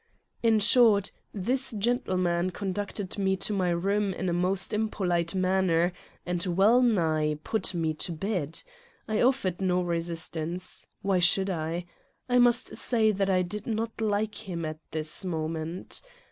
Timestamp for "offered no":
9.21-9.83